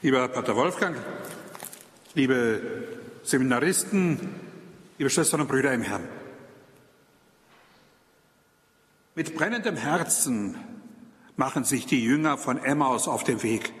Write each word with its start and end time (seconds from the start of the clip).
Lieber 0.00 0.28
Pater 0.28 0.54
Wolfgang, 0.54 0.96
liebe 2.14 2.60
Seminaristen, 3.24 4.20
liebe 4.96 5.10
Schwestern 5.10 5.40
und 5.40 5.48
Brüder 5.48 5.72
im 5.72 5.82
Herrn. 5.82 6.06
Mit 9.16 9.34
brennendem 9.34 9.74
Herzen 9.74 10.54
machen 11.34 11.64
sich 11.64 11.86
die 11.86 12.00
Jünger 12.00 12.38
von 12.38 12.58
Emmaus 12.58 13.08
auf 13.08 13.24
den 13.24 13.42
Weg, 13.42 13.72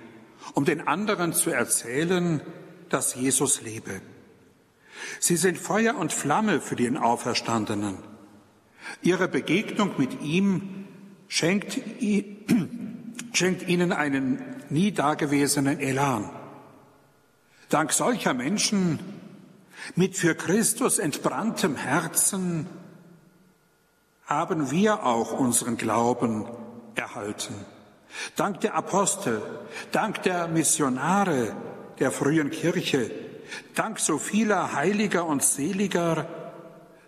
um 0.54 0.64
den 0.64 0.88
anderen 0.88 1.32
zu 1.32 1.50
erzählen, 1.50 2.40
dass 2.88 3.14
Jesus 3.14 3.62
lebe. 3.62 4.00
Sie 5.20 5.36
sind 5.36 5.56
Feuer 5.56 5.94
und 5.94 6.12
Flamme 6.12 6.60
für 6.60 6.74
den 6.74 6.96
Auferstandenen. 6.96 7.96
Ihre 9.02 9.28
Begegnung 9.28 9.92
mit 9.98 10.20
ihm 10.20 10.88
schenkt, 11.28 11.78
schenkt 13.38 13.68
ihnen 13.68 13.92
einen 13.92 14.42
nie 14.68 14.90
dagewesenen 14.90 15.78
Elan. 15.78 16.28
Dank 17.68 17.92
solcher 17.92 18.34
Menschen 18.34 18.98
mit 19.94 20.16
für 20.16 20.34
Christus 20.34 20.98
entbranntem 20.98 21.76
Herzen 21.76 22.66
haben 24.26 24.72
wir 24.72 25.06
auch 25.06 25.38
unseren 25.38 25.76
Glauben 25.76 26.46
erhalten. 26.96 27.54
Dank 28.34 28.60
der 28.62 28.74
Apostel, 28.74 29.40
dank 29.92 30.22
der 30.24 30.48
Missionare 30.48 31.54
der 32.00 32.10
frühen 32.10 32.50
Kirche, 32.50 33.08
dank 33.76 34.00
so 34.00 34.18
vieler 34.18 34.74
Heiliger 34.74 35.24
und 35.26 35.44
Seliger, 35.44 36.26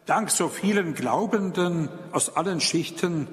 dank 0.06 0.30
so 0.30 0.48
vielen 0.48 0.94
Glaubenden 0.94 1.88
aus 2.12 2.36
allen 2.36 2.60
Schichten, 2.60 3.26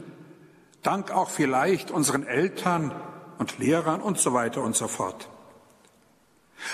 dank 0.88 1.12
auch 1.12 1.30
vielleicht 1.30 1.91
unseren 1.91 2.26
Eltern 2.26 2.95
und 3.40 3.59
Lehrern 3.59 4.00
und 4.00 4.18
so 4.20 4.34
weiter 4.34 4.62
und 4.62 4.73
so 4.73 4.88
fort. 4.88 5.30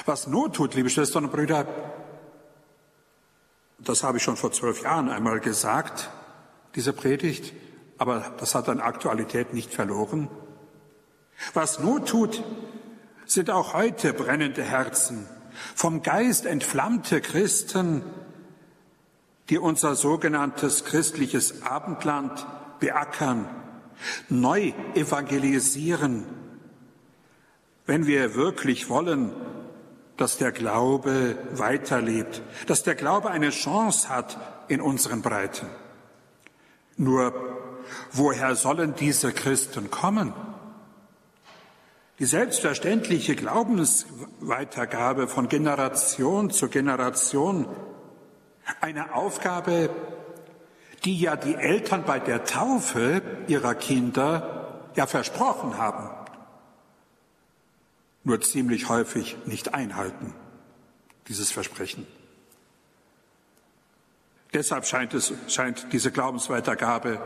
Was 0.06 0.28
Not 0.28 0.56
tut, 0.56 0.76
liebe 0.76 0.92
Schwestern 0.92 1.26
und 1.26 1.32
Brüder, 1.32 1.66
das 3.80 4.04
habe 4.04 4.18
ich 4.18 4.24
schon 4.24 4.38
vor 4.38 4.52
zwölf 4.52 4.84
Jahren 4.84 5.10
einmal 5.10 5.40
gesagt, 5.40 6.12
diese 6.76 6.94
Predigt, 6.94 7.54
aber 7.98 8.34
das 8.38 8.54
hat 8.54 8.70
an 8.70 8.82
Aktualität 8.82 9.52
nicht 9.56 9.74
verloren. 9.74 10.28
Was 11.56 11.80
Not 11.80 12.08
tut, 12.08 12.44
sind 13.26 13.50
auch 13.50 13.74
heute 13.74 14.14
brennende 14.14 14.62
Herzen, 14.62 15.28
vom 15.74 16.04
Geist 16.04 16.46
entflammte 16.46 17.20
Christen, 17.20 18.04
die 19.50 19.58
unser 19.58 19.96
sogenanntes 19.96 20.86
christliches 20.86 21.64
Abendland 21.64 22.46
beackern, 22.80 23.48
neu 24.30 24.74
evangelisieren, 24.96 26.26
wenn 27.86 28.08
wir 28.08 28.36
wirklich 28.36 28.90
wollen, 28.90 29.32
dass 30.18 30.38
der 30.38 30.52
Glaube 30.52 31.38
weiterlebt, 31.54 32.42
dass 32.68 32.84
der 32.84 32.96
Glaube 32.96 33.32
eine 33.32 33.50
Chance 33.50 34.10
hat 34.10 34.38
in 34.68 34.80
unseren 34.82 35.22
Breiten. 35.22 35.68
Nur, 36.98 37.34
woher 38.12 38.56
sollen 38.56 38.96
diese 38.96 39.32
Christen 39.34 39.90
kommen? 39.90 40.34
Die 42.20 42.26
selbstverständliche 42.26 43.36
Glaubensweitergabe 43.36 45.28
von 45.28 45.50
Generation 45.50 46.52
zu 46.52 46.70
Generation, 46.70 47.68
eine 48.82 49.16
Aufgabe, 49.16 49.90
die 51.06 51.20
ja 51.20 51.36
die 51.36 51.56
Eltern 51.56 52.04
bei 52.06 52.20
der 52.20 52.46
Taufe 52.46 53.22
ihrer 53.48 53.76
Kinder 53.76 54.90
ja 54.96 55.06
versprochen 55.06 55.78
haben 55.78 56.10
nur 58.24 58.42
ziemlich 58.42 58.90
häufig 58.90 59.38
nicht 59.46 59.74
einhalten, 59.74 60.34
dieses 61.28 61.52
Versprechen. 61.52 62.08
Deshalb 64.54 64.86
scheint, 64.86 65.14
es, 65.14 65.34
scheint 65.48 65.92
diese 65.92 66.12
Glaubensweitergabe 66.12 67.22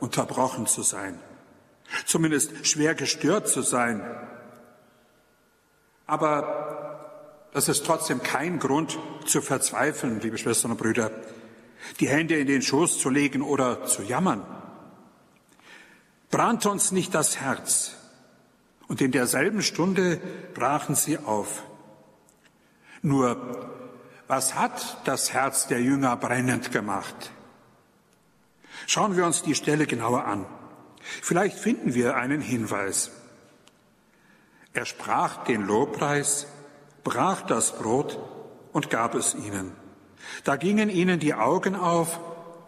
unterbrochen 0.00 0.66
zu 0.66 0.82
sein, 0.82 1.18
zumindest 2.06 2.66
schwer 2.66 2.94
gestört 2.94 3.48
zu 3.48 3.62
sein. 3.62 4.02
Aber 6.06 7.48
das 7.52 7.68
ist 7.68 7.84
trotzdem 7.84 8.22
kein 8.22 8.58
Grund 8.58 8.98
zu 9.26 9.42
verzweifeln, 9.42 10.20
liebe 10.20 10.38
Schwestern 10.38 10.72
und 10.72 10.78
Brüder, 10.78 11.10
die 12.00 12.08
Hände 12.08 12.36
in 12.36 12.46
den 12.46 12.62
Schoß 12.62 12.98
zu 12.98 13.10
legen 13.10 13.42
oder 13.42 13.84
zu 13.86 14.02
jammern. 14.02 14.44
Brannte 16.30 16.70
uns 16.70 16.92
nicht 16.92 17.14
das 17.14 17.40
Herz, 17.40 17.96
und 18.88 19.00
in 19.00 19.12
derselben 19.12 19.62
Stunde 19.62 20.20
brachen 20.54 20.94
sie 20.94 21.18
auf. 21.18 21.62
Nur, 23.02 23.70
was 24.28 24.54
hat 24.54 24.98
das 25.04 25.32
Herz 25.32 25.66
der 25.66 25.80
Jünger 25.80 26.16
brennend 26.16 26.72
gemacht? 26.72 27.32
Schauen 28.86 29.16
wir 29.16 29.26
uns 29.26 29.42
die 29.42 29.54
Stelle 29.54 29.86
genauer 29.86 30.24
an. 30.24 30.46
Vielleicht 31.00 31.58
finden 31.58 31.94
wir 31.94 32.16
einen 32.16 32.40
Hinweis. 32.40 33.10
Er 34.72 34.86
sprach 34.86 35.44
den 35.44 35.62
Lobpreis, 35.62 36.46
brach 37.04 37.42
das 37.42 37.76
Brot 37.76 38.18
und 38.72 38.88
gab 38.88 39.14
es 39.14 39.34
ihnen. 39.34 39.81
Da 40.44 40.56
gingen 40.56 40.90
ihnen 40.90 41.20
die 41.20 41.34
Augen 41.34 41.74
auf 41.74 42.20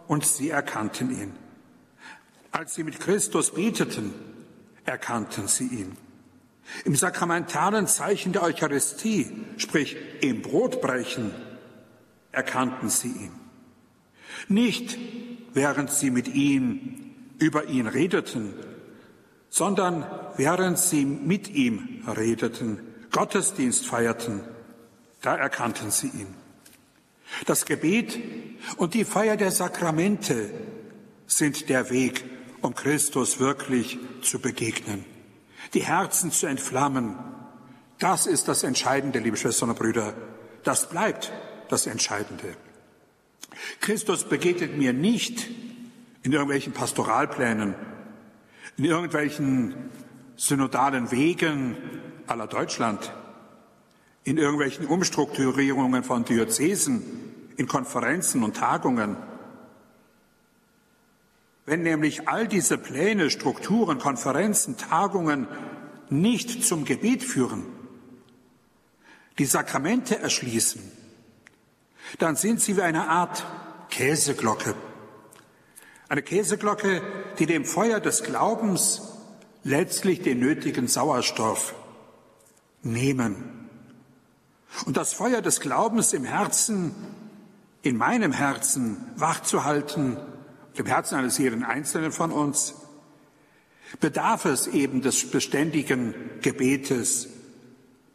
und 0.07 0.25
sie 0.25 0.49
erkannten 0.49 1.09
ihn. 1.11 1.33
Als 2.51 2.75
sie 2.75 2.83
mit 2.83 2.99
Christus 2.99 3.51
beteten, 3.51 4.13
erkannten 4.85 5.47
sie 5.47 5.67
ihn. 5.67 5.97
Im 6.83 6.95
sakramentalen 6.95 7.87
Zeichen 7.87 8.33
der 8.33 8.43
Eucharistie, 8.43 9.29
sprich 9.57 9.97
im 10.21 10.41
Brotbrechen, 10.41 11.31
erkannten 12.31 12.89
sie 12.89 13.09
ihn. 13.09 13.31
Nicht 14.47 14.97
während 15.53 15.91
sie 15.91 16.11
mit 16.11 16.27
ihm 16.27 17.13
über 17.39 17.65
ihn 17.65 17.87
redeten, 17.87 18.53
sondern 19.49 20.05
während 20.37 20.77
sie 20.77 21.05
mit 21.05 21.49
ihm 21.49 22.03
redeten, 22.07 22.79
Gottesdienst 23.11 23.85
feierten, 23.85 24.41
da 25.21 25.35
erkannten 25.35 25.91
sie 25.91 26.07
ihn. 26.07 26.44
Das 27.45 27.65
Gebet 27.65 28.19
und 28.77 28.93
die 28.93 29.05
Feier 29.05 29.37
der 29.37 29.51
Sakramente 29.51 30.51
sind 31.27 31.69
der 31.69 31.89
Weg, 31.89 32.23
um 32.61 32.75
Christus 32.75 33.39
wirklich 33.39 33.97
zu 34.21 34.39
begegnen 34.39 35.05
die 35.73 35.83
Herzen 35.83 36.31
zu 36.31 36.47
entflammen. 36.47 37.15
Das 37.99 38.25
ist 38.25 38.47
das 38.47 38.63
Entscheidende, 38.63 39.19
liebe 39.19 39.37
Schwestern 39.37 39.69
und 39.69 39.79
Brüder. 39.79 40.13
Das 40.63 40.89
bleibt 40.89 41.31
das 41.69 41.87
Entscheidende. 41.87 42.55
Christus 43.79 44.25
begegnet 44.25 44.77
mir 44.77 44.93
nicht 44.93 45.47
in 46.23 46.31
irgendwelchen 46.31 46.73
Pastoralplänen, 46.73 47.75
in 48.77 48.85
irgendwelchen 48.85 49.75
synodalen 50.35 51.11
Wegen 51.11 51.77
aller 52.27 52.47
Deutschland, 52.47 53.13
in 54.25 54.37
irgendwelchen 54.37 54.87
Umstrukturierungen 54.87 56.03
von 56.03 56.25
Diözesen, 56.25 57.03
in 57.57 57.67
Konferenzen 57.67 58.43
und 58.43 58.57
Tagungen. 58.57 59.15
Wenn 61.65 61.83
nämlich 61.83 62.27
all 62.27 62.47
diese 62.47 62.77
Pläne, 62.77 63.29
Strukturen, 63.29 63.99
Konferenzen, 63.99 64.77
Tagungen 64.77 65.47
nicht 66.09 66.65
zum 66.65 66.85
Gebet 66.85 67.23
führen, 67.23 67.65
die 69.37 69.45
Sakramente 69.45 70.19
erschließen, 70.19 70.81
dann 72.19 72.35
sind 72.35 72.61
sie 72.61 72.77
wie 72.77 72.81
eine 72.81 73.07
Art 73.09 73.45
Käseglocke. 73.89 74.75
Eine 76.09 76.23
Käseglocke, 76.23 77.01
die 77.39 77.45
dem 77.45 77.63
Feuer 77.65 77.99
des 77.99 78.23
Glaubens 78.23 79.01
letztlich 79.63 80.21
den 80.21 80.39
nötigen 80.39 80.87
Sauerstoff 80.87 81.75
nehmen. 82.81 83.64
Und 84.85 84.97
das 84.97 85.13
Feuer 85.13 85.41
des 85.41 85.59
Glaubens 85.59 86.13
im 86.13 86.25
Herzen, 86.25 86.93
in 87.81 87.97
meinem 87.97 88.31
Herzen 88.31 89.11
wachzuhalten, 89.15 90.17
im 90.73 90.85
Herzen 90.85 91.15
eines 91.15 91.37
jeden 91.37 91.63
Einzelnen 91.63 92.11
von 92.11 92.31
uns, 92.31 92.75
bedarf 93.99 94.45
es 94.45 94.67
eben 94.67 95.01
des 95.01 95.29
beständigen 95.29 96.13
Gebetes, 96.41 97.27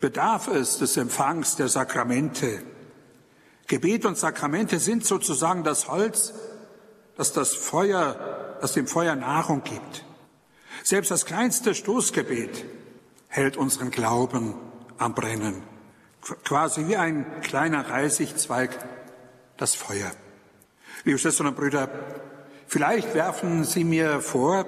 bedarf 0.01 0.49
es 0.49 0.79
des 0.79 0.97
Empfangs 0.97 1.57
der 1.57 1.69
Sakramente. 1.69 2.63
Gebet 3.67 4.05
und 4.05 4.19
Sakramente 4.19 4.79
sind 4.79 5.05
sozusagen 5.05 5.63
das 5.63 5.89
Holz, 5.89 6.35
das 7.17 7.33
das 7.33 7.55
Feuer, 7.55 8.57
das 8.61 8.73
dem 8.73 8.87
Feuer 8.87 9.15
Nahrung 9.15 9.63
gibt. 9.63 10.05
Selbst 10.83 11.11
das 11.11 11.27
kleinste 11.27 11.75
Stoßgebet 11.75 12.65
hält 13.29 13.57
unseren 13.57 13.91
Glauben 13.91 14.55
am 14.99 15.15
Brennen. 15.15 15.63
Quasi 16.45 16.87
wie 16.87 16.97
ein 16.97 17.41
kleiner 17.41 17.89
Reisigzweig 17.89 18.71
das 19.57 19.75
Feuer. 19.75 20.11
Liebe 21.05 21.19
Schwestern 21.19 21.47
und 21.47 21.57
Brüder, 21.57 21.89
Vielleicht 22.71 23.15
werfen 23.15 23.65
Sie 23.65 23.83
mir 23.83 24.21
vor, 24.21 24.65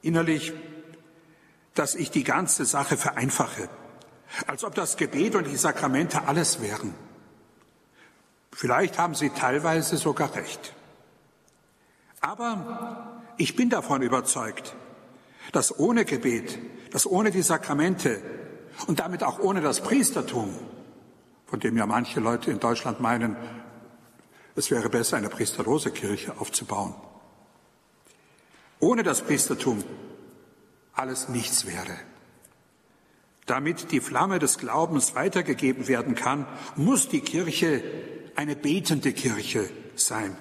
innerlich, 0.00 0.54
dass 1.74 1.94
ich 1.94 2.10
die 2.10 2.24
ganze 2.24 2.64
Sache 2.64 2.96
vereinfache. 2.96 3.68
als 4.46 4.64
ob 4.64 4.74
das 4.74 4.96
Gebet 4.96 5.34
und 5.34 5.46
die 5.46 5.56
Sakramente 5.56 6.26
alles 6.26 6.62
wären. 6.62 6.94
Vielleicht 8.50 8.96
haben 8.96 9.14
Sie 9.14 9.28
teilweise 9.28 9.98
sogar 9.98 10.34
recht. 10.34 10.74
Aber 12.20 13.22
ich 13.36 13.56
bin 13.56 13.68
davon 13.68 14.00
überzeugt, 14.00 14.74
dass 15.52 15.78
ohne 15.78 16.06
Gebet, 16.06 16.58
dass 16.92 17.06
ohne 17.06 17.30
die 17.30 17.42
Sakramente 17.42 18.22
und 18.86 19.00
damit 19.00 19.22
auch 19.22 19.38
ohne 19.38 19.60
das 19.60 19.80
Priestertum, 19.80 20.54
von 21.46 21.60
dem 21.60 21.76
ja 21.76 21.86
manche 21.86 22.20
Leute 22.20 22.50
in 22.50 22.60
Deutschland 22.60 23.00
meinen, 23.00 23.36
es 24.56 24.70
wäre 24.70 24.88
besser, 24.88 25.16
eine 25.16 25.28
priesterlose 25.28 25.90
Kirche 25.90 26.38
aufzubauen, 26.38 26.94
ohne 28.78 29.02
das 29.02 29.22
Priestertum 29.22 29.84
alles 30.92 31.28
nichts 31.28 31.66
wäre. 31.66 31.96
Damit 33.46 33.90
die 33.90 34.00
Flamme 34.00 34.38
des 34.38 34.58
Glaubens 34.58 35.14
weitergegeben 35.14 35.88
werden 35.88 36.14
kann, 36.14 36.46
muss 36.76 37.08
die 37.08 37.20
Kirche 37.20 37.82
eine 38.36 38.54
betende 38.54 39.12
Kirche 39.12 39.68
sein. 39.96 40.36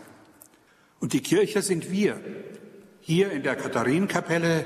Und 1.00 1.14
die 1.14 1.22
Kirche 1.22 1.62
sind 1.62 1.92
wir, 1.92 2.22
hier 3.02 3.32
in 3.32 3.44
der 3.44 3.56
Katharinenkapelle 3.56 4.64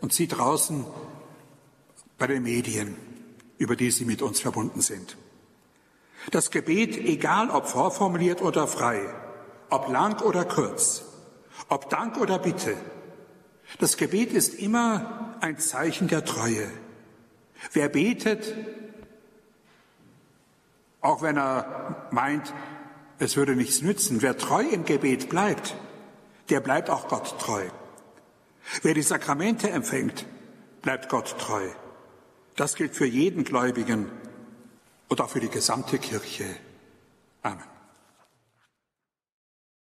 und 0.00 0.12
Sie 0.12 0.26
draußen 0.28 0.84
bei 2.20 2.26
den 2.26 2.42
Medien, 2.42 2.96
über 3.56 3.74
die 3.74 3.90
Sie 3.90 4.04
mit 4.04 4.20
uns 4.20 4.40
verbunden 4.40 4.82
sind. 4.82 5.16
Das 6.30 6.50
Gebet, 6.50 6.98
egal 6.98 7.48
ob 7.48 7.66
vorformuliert 7.66 8.42
oder 8.42 8.68
frei, 8.68 9.00
ob 9.70 9.88
lang 9.88 10.20
oder 10.20 10.44
kurz, 10.44 11.02
ob 11.70 11.88
Dank 11.88 12.18
oder 12.18 12.38
Bitte, 12.38 12.76
das 13.78 13.96
Gebet 13.96 14.34
ist 14.34 14.54
immer 14.54 15.38
ein 15.40 15.58
Zeichen 15.58 16.08
der 16.08 16.26
Treue. 16.26 16.70
Wer 17.72 17.88
betet, 17.88 18.54
auch 21.00 21.22
wenn 21.22 21.38
er 21.38 22.08
meint, 22.10 22.52
es 23.18 23.36
würde 23.36 23.56
nichts 23.56 23.80
nützen, 23.80 24.20
wer 24.20 24.36
treu 24.36 24.62
im 24.62 24.84
Gebet 24.84 25.30
bleibt, 25.30 25.74
der 26.50 26.60
bleibt 26.60 26.90
auch 26.90 27.08
Gott 27.08 27.38
treu. 27.40 27.64
Wer 28.82 28.92
die 28.92 29.02
Sakramente 29.02 29.70
empfängt, 29.70 30.26
bleibt 30.82 31.08
Gott 31.08 31.38
treu. 31.38 31.66
Das 32.60 32.74
gilt 32.74 32.94
für 32.94 33.06
jeden 33.06 33.42
Gläubigen 33.42 34.10
und 35.08 35.20
auch 35.22 35.30
für 35.30 35.40
die 35.40 35.48
gesamte 35.48 35.98
Kirche. 35.98 36.44
Amen. 37.40 37.64